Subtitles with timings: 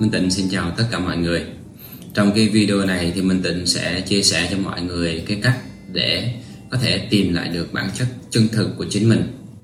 [0.00, 1.44] Minh Tịnh xin chào tất cả mọi người.
[2.14, 5.58] Trong cái video này thì Minh Tịnh sẽ chia sẻ cho mọi người cái cách
[5.92, 6.34] để
[6.70, 9.22] có thể tìm lại được bản chất chân thực của chính mình.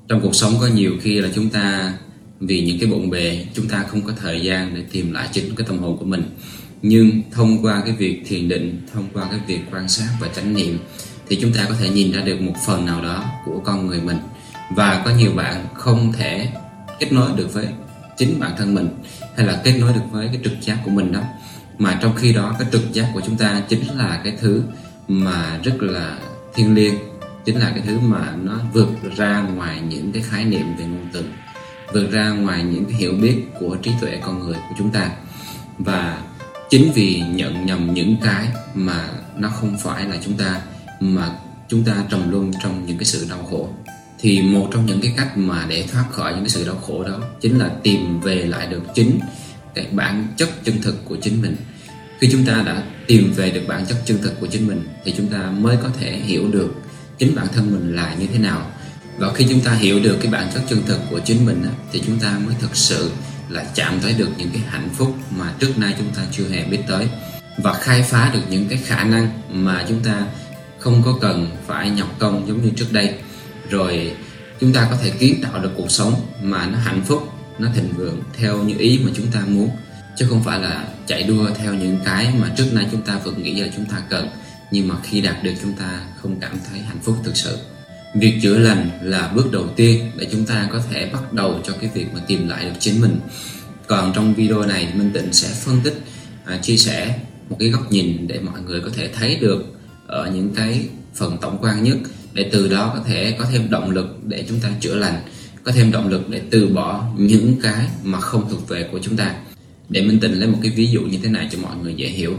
[0.09, 1.95] Trong cuộc sống có nhiều khi là chúng ta
[2.41, 5.55] vì những cái bộn bề chúng ta không có thời gian để tìm lại chính
[5.57, 6.23] cái tâm hồn của mình.
[6.83, 10.55] Nhưng thông qua cái việc thiền định, thông qua cái việc quan sát và chánh
[10.55, 10.79] niệm
[11.29, 14.01] thì chúng ta có thể nhìn ra được một phần nào đó của con người
[14.01, 14.19] mình.
[14.77, 16.49] Và có nhiều bạn không thể
[16.99, 17.67] kết nối được với
[18.17, 18.89] chính bản thân mình
[19.37, 21.21] hay là kết nối được với cái trực giác của mình đó.
[21.79, 24.63] Mà trong khi đó, cái trực giác của chúng ta chính là cái thứ
[25.09, 26.19] mà rất là
[26.55, 26.95] thiêng liêng,
[27.45, 31.09] chính là cái thứ mà nó vượt ra ngoài những cái khái niệm về ngôn
[31.13, 31.25] từ,
[31.93, 35.11] vượt ra ngoài những cái hiểu biết của trí tuệ con người của chúng ta.
[35.79, 36.19] Và
[36.71, 40.61] chính vì nhận nhầm những cái mà nó không phải là chúng ta,
[41.01, 41.31] mà
[41.69, 43.69] chúng ta trầm luân trong những cái sự đau khổ
[44.19, 47.05] thì một trong những cái cách mà để thoát khỏi những cái sự đau khổ
[47.05, 49.21] đó chính là tìm về lại được chính
[49.75, 51.57] cái bản chất chân thực của chính mình.
[52.21, 55.15] Khi chúng ta đã tìm về được bản chất chân thực của chính mình thì
[55.17, 56.75] chúng ta mới có thể hiểu được
[57.19, 58.71] chính bản thân mình là như thế nào.
[59.19, 62.03] Và khi chúng ta hiểu được cái bản chất chân thực của chính mình thì
[62.07, 63.11] chúng ta mới thực sự
[63.49, 66.65] là chạm tới được những cái hạnh phúc mà trước nay chúng ta chưa hề
[66.65, 67.09] biết tới.
[67.59, 70.27] Và khai phá được những cái khả năng mà chúng ta
[70.79, 73.15] không có cần phải nhọc công giống như trước đây
[73.71, 74.13] rồi
[74.61, 77.29] chúng ta có thể kiến tạo được cuộc sống mà nó hạnh phúc
[77.59, 79.71] nó thịnh vượng theo như ý mà chúng ta muốn.
[80.17, 83.43] Chứ không phải là chạy đua theo những cái mà trước nay chúng ta vẫn
[83.43, 84.29] nghĩ là chúng ta cần
[84.71, 87.59] nhưng mà khi đạt được chúng ta không cảm thấy hạnh phúc thực sự.
[88.15, 91.73] Việc chữa lành là bước đầu tiên để chúng ta có thể bắt đầu cho
[91.81, 93.21] cái việc mà tìm lại được chính mình.
[93.87, 96.03] Còn trong video này Minh Tịnh sẽ phân tích
[96.45, 99.65] à, chia sẻ một cái góc nhìn để mọi người có thể thấy được
[100.07, 101.97] ở những cái phần tổng quan nhất
[102.37, 105.23] để từ đó có thể có thêm động lực để chúng ta chữa lành,
[105.65, 109.17] có thêm động lực để từ bỏ những cái mà không thuộc về của chúng
[109.17, 109.35] ta.
[109.89, 112.09] Để minh tình lấy một cái ví dụ như thế này cho mọi người dễ
[112.09, 112.35] hiểu.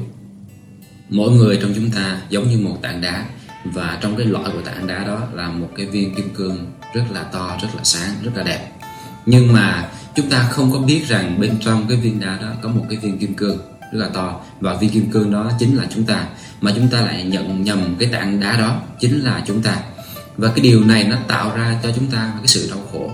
[1.09, 3.25] Mỗi người trong chúng ta giống như một tảng đá,
[3.65, 6.57] và trong cái lõi của tảng đá đó là một cái viên kim cương
[6.93, 8.71] rất là to, rất là sáng, rất là đẹp.
[9.25, 12.69] Nhưng mà chúng ta không có biết rằng bên trong cái viên đá đó có
[12.69, 13.57] một cái viên kim cương
[13.91, 14.41] rất là to.
[14.59, 16.25] Và viên kim cương đó chính là chúng ta,
[16.61, 19.77] mà chúng ta lại nhận nhầm cái tảng đá đó chính là chúng ta.
[20.37, 23.11] Và cái điều này nó tạo ra cho chúng ta cái sự đau khổ.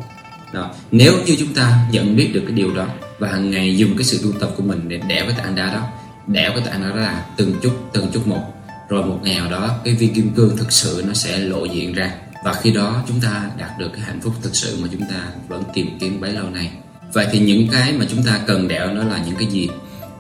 [0.54, 0.72] Đó.
[0.92, 2.88] nếu như chúng ta nhận biết được cái điều đó
[3.20, 5.74] và hàng ngày dùng cái sự tu tập của mình để đẽo cái tảng đá
[5.74, 5.82] đó
[6.28, 8.54] đẽo cái tảng đá đó là từng chút từng chút một,
[8.90, 11.94] rồi một ngày nào đó cái viên kim cương thực sự nó sẽ lộ diện
[11.94, 12.12] ra.
[12.44, 15.28] Và khi đó chúng ta đạt được cái hạnh phúc thực sự mà chúng ta
[15.48, 16.72] vẫn tìm kiếm bấy lâu nay.
[17.14, 19.70] Vậy thì những cái mà chúng ta cần đẽo nó là những cái gì?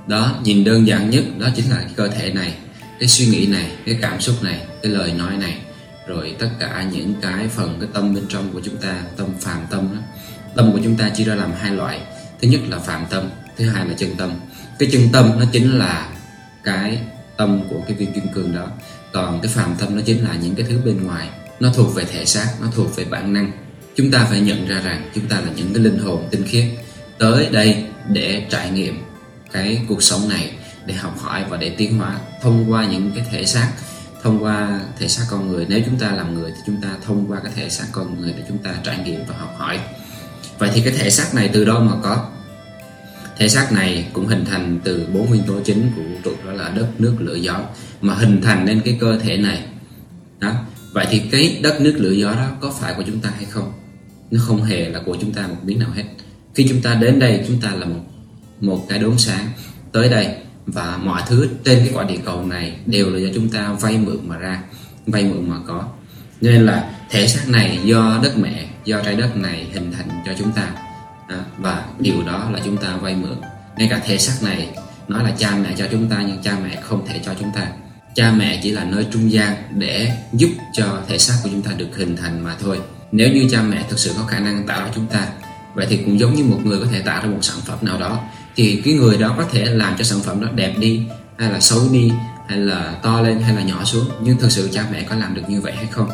[0.07, 2.53] Đó, nhìn đơn giản nhất đó chính là cái cơ thể này,
[2.99, 5.57] cái suy nghĩ này, cái cảm xúc này, cái lời nói này.
[6.07, 9.59] Rồi tất cả những cái phần, cái tâm bên trong của chúng ta, tâm phàm
[9.69, 10.01] tâm đó.
[10.55, 11.99] Tâm của chúng ta chia ra làm hai loại.
[12.41, 14.31] Thứ nhất là phàm tâm, thứ hai là chân tâm.
[14.79, 16.09] Cái chân tâm nó chính là
[16.63, 16.99] cái
[17.37, 18.67] tâm của cái viên kim cương đó.
[19.11, 21.29] Còn cái phàm tâm nó chính là những cái thứ bên ngoài.
[21.59, 23.51] Nó thuộc về thể xác, nó thuộc về bản năng.
[23.95, 26.65] Chúng ta phải nhận ra rằng chúng ta là những cái linh hồn tinh khiết
[27.17, 29.03] tới đây để trải nghiệm
[29.53, 30.51] cái cuộc sống này
[30.85, 33.71] để học hỏi và để tiến hóa thông qua những cái thể xác,
[34.23, 35.65] thông qua thể xác con người.
[35.69, 38.33] Nếu chúng ta làm người thì chúng ta thông qua cái thể xác con người
[38.37, 39.79] để chúng ta trải nghiệm và học hỏi.
[40.57, 42.29] Vậy thì cái thể xác này từ đâu mà có?
[43.37, 46.51] Thể xác này cũng hình thành từ bốn nguyên tố chính của vũ trụ, đó
[46.51, 47.59] là đất, nước, lửa, gió,
[48.01, 49.65] mà hình thành nên cái cơ thể này.
[50.39, 50.51] Đó.
[50.93, 53.73] Vậy thì cái đất, nước, lửa, gió đó có phải của chúng ta hay không?
[54.31, 56.03] Nó không hề là của chúng ta một miếng nào hết.
[56.55, 57.99] Khi chúng ta đến đây, chúng ta là một
[58.61, 59.47] một cái đốm sáng
[59.91, 60.35] tới đây.
[60.65, 63.97] Và mọi thứ trên cái quả địa cầu này đều là do chúng ta vay
[63.97, 64.63] mượn mà ra
[65.07, 65.83] vay mượn mà có.
[66.41, 70.31] Nên là thể xác này do đất mẹ do trái đất này hình thành cho
[70.39, 70.67] chúng ta.
[71.27, 73.35] À, và điều đó là chúng ta vay mượn.
[73.77, 74.69] Ngay cả thể xác này
[75.07, 77.67] nói là cha mẹ cho chúng ta nhưng cha mẹ không thể cho chúng ta.
[78.15, 81.71] Cha mẹ chỉ là nơi trung gian để giúp cho thể xác của chúng ta
[81.77, 82.79] được hình thành mà thôi.
[83.11, 85.27] Nếu như cha mẹ thực sự có khả năng tạo ra chúng ta
[85.73, 87.99] vậy thì cũng giống như một người có thể tạo ra một sản phẩm nào
[87.99, 88.23] đó
[88.55, 91.01] thì cái người đó có thể làm cho sản phẩm đó đẹp đi,
[91.37, 92.11] hay là xấu đi,
[92.47, 94.09] hay là to lên, hay là nhỏ xuống.
[94.21, 96.09] Nhưng thực sự cha mẹ có làm được như vậy hay không?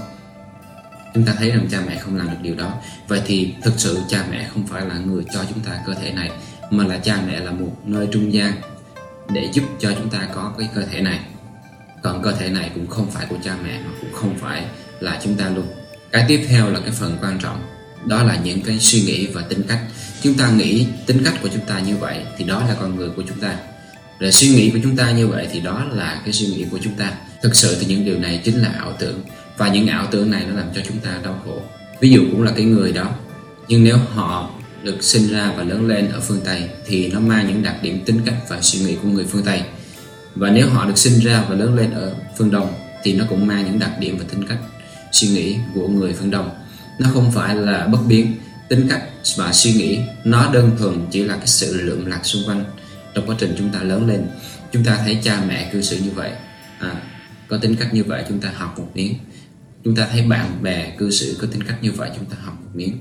[1.13, 2.73] Chúng ta thấy rằng cha mẹ không làm được điều đó.
[3.07, 6.11] Vậy thì thực sự cha mẹ không phải là người cho chúng ta cơ thể
[6.11, 6.31] này,
[6.71, 8.53] mà là cha mẹ là một nơi trung gian
[9.33, 11.19] để giúp cho chúng ta có cái cơ thể này.
[12.03, 14.65] Còn cơ thể này cũng không phải của cha mẹ, mà cũng không phải
[14.99, 15.65] là chúng ta luôn.
[16.11, 17.61] Cái tiếp theo là cái phần quan trọng
[18.05, 19.79] đó là những cái suy nghĩ và tính cách.
[20.21, 23.09] Chúng ta nghĩ tính cách của chúng ta như vậy thì đó là con người
[23.09, 23.55] của chúng ta.
[24.19, 26.79] Rồi suy nghĩ của chúng ta như vậy thì đó là cái suy nghĩ của
[26.83, 27.11] chúng ta.
[27.41, 29.23] Thực sự thì những điều này chính là ảo tưởng.
[29.57, 31.61] Và những ảo tưởng này nó làm cho chúng ta đau khổ.
[31.99, 33.11] Ví dụ cũng là cái người đó.
[33.67, 34.49] Nhưng nếu họ
[34.83, 38.05] được sinh ra và lớn lên ở phương Tây thì nó mang những đặc điểm
[38.05, 39.61] tính cách và suy nghĩ của người phương Tây.
[40.35, 42.73] Và nếu họ được sinh ra và lớn lên ở phương Đông
[43.03, 44.57] thì nó cũng mang những đặc điểm và tính cách,
[45.11, 46.49] suy nghĩ của người phương Đông
[46.99, 48.33] nó không phải là bất biến
[48.69, 49.03] tính cách
[49.37, 52.63] và suy nghĩ nó đơn thuần chỉ là cái sự lượm lạc xung quanh
[53.13, 54.27] trong quá trình chúng ta lớn lên
[54.71, 56.31] chúng ta thấy cha mẹ cư xử như vậy
[56.79, 57.01] à,
[57.47, 59.13] có tính cách như vậy chúng ta học một miếng
[59.83, 62.53] chúng ta thấy bạn bè cư xử có tính cách như vậy chúng ta học
[62.61, 62.97] một miếng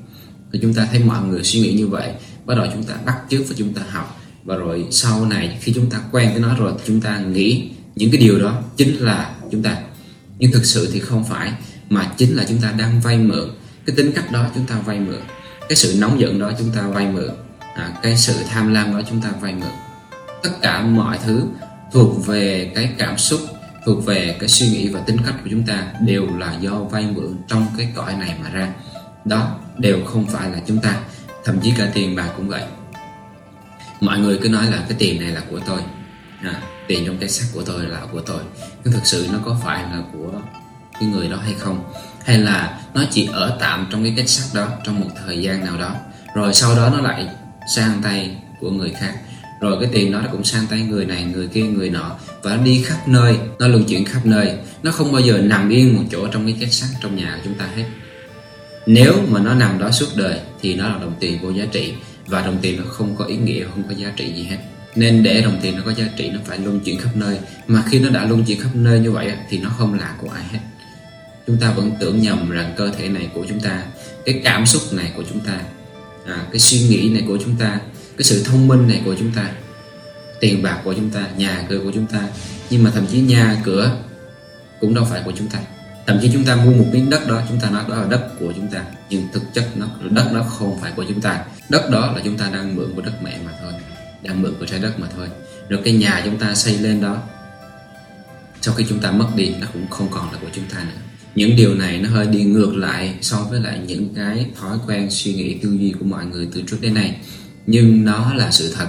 [0.53, 2.13] và chúng ta thấy mọi người suy nghĩ như vậy
[2.47, 5.73] bắt đầu chúng ta bắt chước và chúng ta học và rồi sau này khi
[5.73, 9.35] chúng ta quen với nó rồi chúng ta nghĩ những cái điều đó chính là
[9.51, 9.77] chúng ta
[10.39, 11.53] nhưng thực sự thì không phải
[11.91, 13.51] mà chính là chúng ta đang vay mượn
[13.89, 15.21] cái tính cách đó chúng ta vay mượn.
[15.69, 17.31] Cái sự nóng giận đó chúng ta vay mượn.
[17.75, 19.71] À, cái sự tham lam đó chúng ta vay mượn.
[20.43, 21.43] Tất cả mọi thứ
[21.93, 23.41] thuộc về cái cảm xúc
[23.87, 27.07] thuộc về cái suy nghĩ và tính cách của chúng ta đều là do vay
[27.15, 28.73] mượn trong cái cõi này mà ra.
[29.25, 30.97] Đó đều không phải là chúng ta.
[31.45, 32.63] Thậm chí cả tiền bạc cũng vậy.
[34.01, 35.81] Mọi người cứ nói là cái tiền này là của tôi.
[36.43, 38.41] À, tiền trong cái xác của tôi là của tôi.
[38.85, 40.31] Nhưng thực sự nó có phải là của
[40.93, 41.93] cái người đó hay không?
[42.29, 45.65] Hay là nó chỉ ở tạm trong cái kết sắt đó trong một thời gian
[45.65, 45.95] nào đó.
[46.35, 47.27] Rồi sau đó nó lại
[47.75, 49.15] sang tay của người khác.
[49.61, 52.17] Rồi cái tiền đó nó cũng sang tay người này, người kia, người nọ.
[52.43, 54.53] Và nó đi khắp nơi, nó lưu chuyển khắp nơi.
[54.83, 57.43] Nó không bao giờ nằm yên một chỗ trong cái kết sắt trong nhà của
[57.45, 57.85] chúng ta hết.
[58.87, 61.95] Nếu mà nó nằm đó suốt đời thì nó là đồng tiền vô giá trị.
[62.27, 64.59] Và đồng tiền nó không có ý nghĩa, không có giá trị gì hết.
[64.95, 67.39] Nên để đồng tiền nó có giá trị, nó phải luân chuyển khắp nơi.
[67.67, 70.29] Mà khi nó đã luân chuyển khắp nơi như vậy thì nó không là của
[70.35, 70.59] ai hết
[71.49, 73.83] chúng ta vẫn tưởng nhầm rằng cơ thể này của chúng ta
[74.25, 75.61] cái cảm xúc này của chúng ta
[76.27, 77.81] à, cái suy nghĩ này của chúng ta
[78.17, 79.51] cái sự thông minh này của chúng ta
[80.41, 82.21] tiền bạc của chúng ta nhà cửa của chúng ta
[82.71, 83.97] nhưng mà thậm chí nhà cửa
[84.81, 85.59] cũng đâu phải của chúng ta
[86.07, 88.29] thậm chí chúng ta mua một miếng đất đó chúng ta nói đó là đất
[88.39, 91.91] của chúng ta nhưng thực chất nó đất đó không phải của chúng ta đất
[91.91, 93.73] đó là chúng ta đang mượn của đất mẹ mà thôi
[94.23, 95.29] đang mượn của trái đất mà thôi
[95.69, 97.23] rồi cái nhà chúng ta xây lên đó
[98.61, 101.01] sau khi chúng ta mất đi nó cũng không còn là của chúng ta nữa
[101.35, 105.11] những điều này nó hơi đi ngược lại so với lại những cái thói quen,
[105.11, 107.17] suy nghĩ, tư duy của mọi người từ trước đến nay.
[107.67, 108.89] Nhưng nó là sự thật.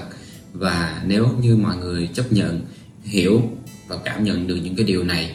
[0.54, 2.62] Và nếu như mọi người chấp nhận,
[3.04, 3.42] hiểu
[3.88, 5.32] và cảm nhận được những cái điều này,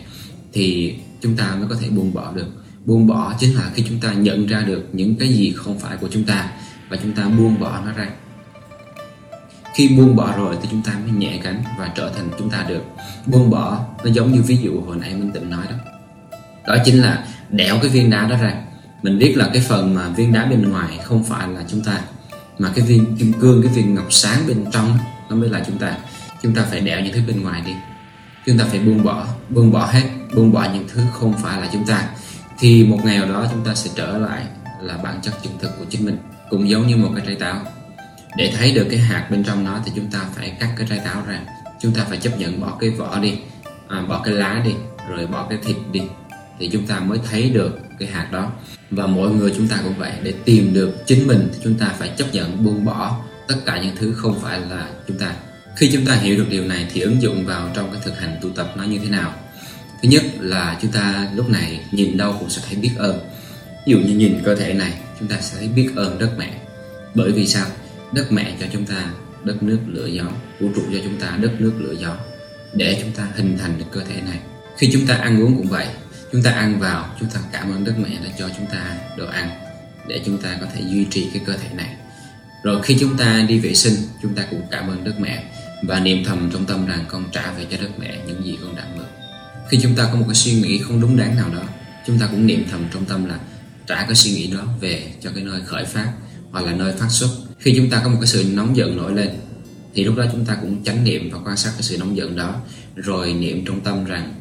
[0.53, 2.47] thì chúng ta mới có thể buông bỏ được.
[2.85, 5.97] Buông bỏ chính là khi chúng ta nhận ra được những cái gì không phải
[5.97, 6.51] của chúng ta
[6.89, 8.09] và chúng ta buông bỏ nó ra.
[9.75, 12.65] Khi buông bỏ rồi thì chúng ta mới nhẹ cánh và trở thành chúng ta
[12.69, 12.83] được.
[13.27, 15.94] Buông bỏ nó giống như ví dụ hồi nãy minh tịnh nói đó
[16.67, 18.55] đó chính là đẽo cái viên đá đó ra.
[19.03, 22.01] Mình biết là cái phần mà viên đá bên ngoài không phải là chúng ta
[22.59, 24.99] mà cái viên kim cương cái viên ngọc sáng bên trong
[25.31, 25.97] nó mới là chúng ta.
[26.43, 27.73] Chúng ta phải đẽo những thứ bên ngoài đi.
[28.47, 30.03] Chúng ta phải buông bỏ buông bỏ hết
[30.35, 32.09] buông bỏ những thứ không phải là chúng ta.
[32.59, 34.43] Thì một ngày nào đó chúng ta sẽ trở lại
[34.81, 36.19] là bản chất chân thực của chính mình
[36.51, 37.61] cũng giống như một cái trái táo.
[38.37, 41.01] Để thấy được cái hạt bên trong nó thì chúng ta phải cắt cái trái
[41.05, 41.41] táo ra.
[41.81, 43.39] Chúng ta phải chấp nhận bỏ cái vỏ đi
[43.89, 44.75] à, bỏ cái lá đi
[45.09, 46.01] rồi bỏ cái thịt đi
[46.59, 48.53] thì chúng ta mới thấy được cái hạt đó
[48.91, 51.95] và mỗi người chúng ta cũng vậy để tìm được chính mình thì chúng ta
[51.99, 55.35] phải chấp nhận buông bỏ tất cả những thứ không phải là chúng ta
[55.77, 58.37] khi chúng ta hiểu được điều này thì ứng dụng vào trong cái thực hành
[58.43, 59.35] tu tập nó như thế nào
[60.03, 63.19] thứ nhất là chúng ta lúc này nhìn đâu cũng sẽ thấy biết ơn
[63.87, 66.55] ví dụ như nhìn cơ thể này chúng ta sẽ thấy biết ơn đất mẹ
[67.15, 67.67] bởi vì sao
[68.13, 69.13] đất mẹ cho chúng ta
[69.45, 70.25] đất nước lửa gió
[70.61, 72.17] vũ trụ cho chúng ta đất nước lửa gió
[72.73, 74.39] để chúng ta hình thành được cơ thể này
[74.77, 75.87] khi chúng ta ăn uống cũng vậy
[76.35, 79.27] chúng ta ăn vào, chúng ta cảm ơn đất mẹ đã cho chúng ta đồ
[79.27, 79.51] ăn
[80.09, 81.97] để chúng ta có thể duy trì cái cơ thể này.
[82.63, 85.45] Rồi khi chúng ta đi vệ sinh, chúng ta cũng cảm ơn đất mẹ
[85.83, 88.77] và niệm thầm trong tâm rằng con trả về cho đất mẹ những gì con
[88.77, 89.07] đã mượn.
[89.69, 91.63] Khi chúng ta có một cái suy nghĩ không đúng đắn nào đó,
[92.07, 93.39] chúng ta cũng niệm thầm trong tâm là
[93.87, 96.13] trả cái suy nghĩ đó về cho cái nơi khởi phát
[96.51, 97.29] hoặc là nơi phát xuất.
[97.59, 99.29] Khi chúng ta có một cái sự nóng giận nổi lên,
[99.95, 102.37] thì lúc đó chúng ta cũng chánh niệm và quan sát cái sự nóng giận
[102.37, 102.61] đó,
[102.97, 104.35] rồi niệm trong tâm rằng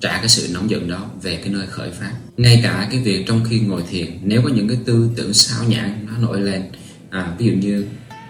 [0.00, 2.12] trả cái sự nóng giận đó về cái nơi khởi phát.
[2.36, 5.64] Ngay cả cái việc trong khi ngồi thiền nếu có những cái tư tưởng sao
[5.68, 6.62] nhãn nó nổi lên
[7.10, 7.86] à, ví dụ như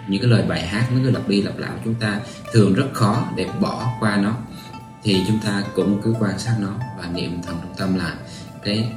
[0.09, 2.21] những cái lời bài hát nó cứ lặp đi lặp lại chúng ta
[2.53, 4.37] thường rất khó để bỏ qua nó.
[5.05, 8.15] Thì chúng ta cũng cứ quan sát nó và niệm thầm trong tâm là
[8.65, 8.89] cái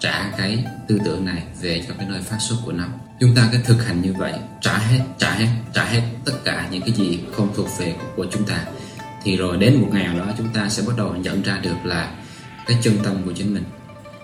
[0.00, 2.84] trả cái tư tưởng này về cho cái nơi phát xuất của nó.
[3.20, 6.68] Chúng ta cứ thực hành như vậy trả hết trả hết trả hết tất cả
[6.70, 8.64] những cái gì không thuộc về của chúng ta
[9.22, 11.76] thì rồi đến một ngày nào đó chúng ta sẽ bắt đầu nhận ra được
[11.84, 12.12] là
[12.66, 13.64] cái chân tâm của chính mình,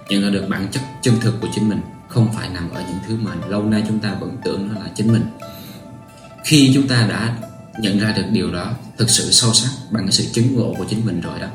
[0.09, 2.99] nhận ra được bản chất chân thực của chính mình không phải nằm ở những
[3.07, 5.23] thứ mà lâu nay chúng ta vẫn tưởng nó là chính mình.
[6.45, 7.37] Khi chúng ta đã
[7.79, 10.85] nhận ra được điều đó, thực sự sâu sắc bằng cái sự chứng ngộ của
[10.91, 11.49] chính mình rồi đó,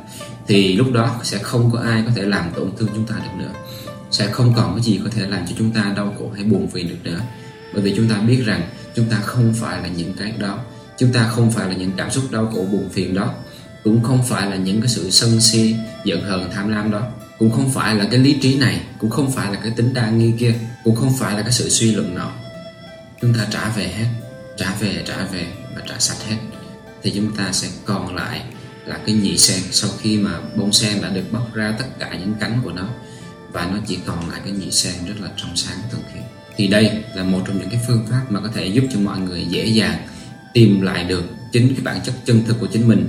[0.47, 3.43] thì lúc đó sẽ không có ai có thể làm tổn thương chúng ta được
[3.43, 3.51] nữa.
[4.11, 6.67] Sẽ không còn cái gì có thể làm cho chúng ta đau khổ hay buồn
[6.67, 7.19] phiền được nữa.
[7.73, 8.61] Bởi vì chúng ta biết rằng
[8.95, 10.59] chúng ta không phải là những cái đó
[10.99, 13.33] chúng ta không phải là những cảm xúc đau khổ buồn phiền đó.
[13.83, 15.75] Cũng không phải là những cái sự sân si,
[16.05, 17.07] giận hờn, tham lam đó.
[17.39, 20.09] Cũng không phải là cái lý trí này, cũng không phải là cái tính đa
[20.09, 20.53] nghi kia,
[20.83, 22.31] cũng không phải là cái sự suy luận nọ.
[23.21, 24.07] Chúng ta trả về hết,
[24.57, 26.37] trả về trả về và trả sạch hết.
[27.03, 28.41] Thì chúng ta sẽ còn lại
[28.85, 32.09] là cái nhị sen sau khi mà bông sen đã được bóc ra tất cả
[32.19, 32.89] những cánh của nó.
[33.51, 36.23] Và nó chỉ còn lại cái nhị sen rất là trong sáng thuần khiết
[36.59, 39.19] thì đây là một trong những cái phương pháp mà có thể giúp cho mọi
[39.19, 40.07] người dễ dàng
[40.53, 43.07] tìm lại được chính cái bản chất chân thực của chính mình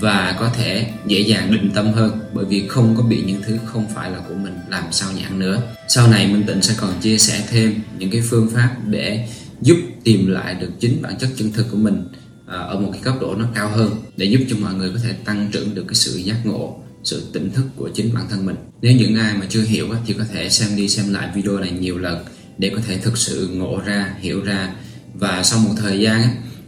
[0.00, 3.58] và có thể dễ dàng định tâm hơn, bởi vì không có bị những thứ
[3.64, 5.62] không phải là của mình làm sao nhãn nữa.
[5.88, 9.28] Sau này Minh Tịnh sẽ còn chia sẻ thêm những cái phương pháp để
[9.62, 12.08] giúp tìm lại được chính bản chất chân thực của mình
[12.46, 14.98] à, ở một cái cấp độ nó cao hơn, để giúp cho mọi người có
[15.04, 18.46] thể tăng trưởng được cái sự giác ngộ, sự tỉnh thức của chính bản thân
[18.46, 18.56] mình.
[18.82, 21.70] Nếu những ai mà chưa hiểu thì có thể xem đi xem lại video này
[21.70, 22.24] nhiều lần
[22.58, 24.74] để có thể thực sự ngộ ra, hiểu ra.
[25.14, 26.20] Và sau một thời gian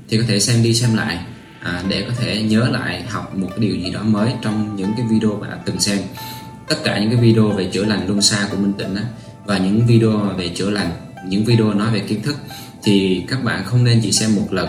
[0.09, 1.19] thì có thể xem đi xem lại
[1.61, 4.93] à, để có thể nhớ lại học một cái điều gì đó mới trong những
[4.97, 5.99] cái video bạn đã từng xem.
[6.69, 9.03] Tất cả những cái video về chữa lành luân xa của Minh Tịnh á,
[9.45, 10.91] và những video về chữa lành
[11.27, 12.37] những video nói về kiến thức
[12.83, 14.69] thì các bạn không nên chỉ xem một lần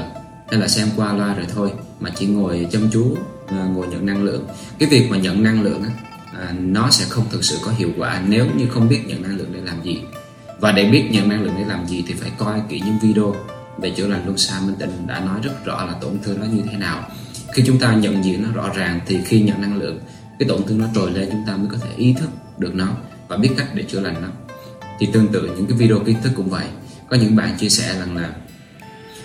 [0.52, 3.18] hay là xem qua loa rồi thôi mà chỉ ngồi chăm chú
[3.48, 4.48] à, ngồi nhận năng lượng.
[4.80, 5.90] Cái việc mà nhận năng lượng á,
[6.40, 9.38] à, nó sẽ không thực sự có hiệu quả nếu như không biết nhận năng
[9.38, 10.00] lượng để làm gì.
[10.60, 13.36] Và để biết nhận năng lượng để làm gì thì phải coi kỹ những video
[13.82, 16.46] về chữa lành luân xa minh tịnh đã nói rất rõ là tổn thương nó
[16.46, 17.10] như thế nào.
[17.54, 20.00] Khi chúng ta nhận diện nó rõ ràng thì khi nhận năng lượng
[20.40, 22.88] cái tổn thương nó trồi lên chúng ta mới có thể ý thức được nó
[23.28, 24.28] và biết cách để chữa lành nó.
[25.00, 26.66] Thì tương tự những cái video kiến thức cũng vậy.
[27.10, 28.30] Có những bạn chia sẻ rằng là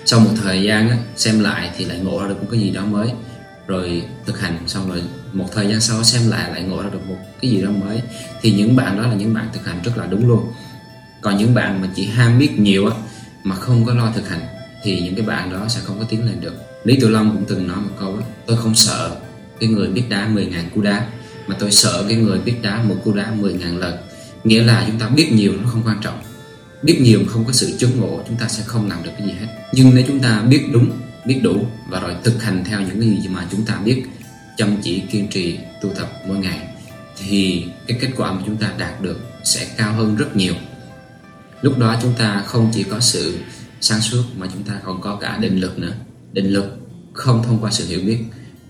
[0.04, 2.70] sau một thời gian á, xem lại thì lại ngộ ra được một cái gì
[2.70, 3.08] đó mới.
[3.66, 7.08] Rồi thực hành xong rồi một thời gian sau xem lại lại ngộ ra được
[7.08, 8.02] một cái gì đó mới.
[8.40, 10.52] Thì những bạn đó là những bạn thực hành rất là đúng luôn.
[11.20, 12.96] Còn những bạn mà chỉ ham biết nhiều á
[13.44, 14.46] mà không có lo thực hành
[14.82, 16.54] thì những cái bạn đó sẽ không có tiến lên được.
[16.84, 19.16] Lý Tử Long cũng từng nói một câu đó, tôi không sợ
[19.60, 21.06] cái người biết đá 10.000 cú đá
[21.46, 23.94] mà tôi sợ cái người biết đá một cú đá 10.000 lần.
[24.44, 26.18] Nghĩa là chúng ta biết nhiều nó không quan trọng.
[26.82, 29.32] Biết nhiều không có sự chứng ngộ chúng ta sẽ không làm được cái gì
[29.32, 29.46] hết.
[29.72, 30.90] Nhưng nếu chúng ta biết đúng
[31.24, 34.02] biết đủ và rồi thực hành theo những cái gì mà chúng ta biết
[34.56, 36.68] chăm chỉ kiên trì tu tập mỗi ngày
[37.16, 40.54] thì cái kết quả mà chúng ta đạt được sẽ cao hơn rất nhiều
[41.64, 43.38] lúc đó chúng ta không chỉ có sự
[43.80, 45.92] sáng suốt mà chúng ta còn có cả định lực nữa.
[46.32, 46.64] Định lực
[47.12, 48.18] không thông qua sự hiểu biết,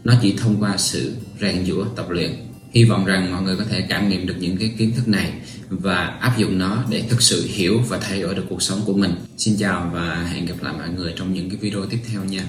[0.04, 2.30] nó chỉ thông qua sự rèn giũa, tập luyện.
[2.72, 5.32] Hy vọng rằng mọi người có thể cảm nghiệm được những cái kiến thức này
[5.68, 8.94] và áp dụng nó để thực sự hiểu và thay đổi được cuộc sống của
[8.94, 9.14] mình.
[9.36, 12.44] Xin chào và hẹn gặp lại mọi người trong những cái video tiếp theo nha.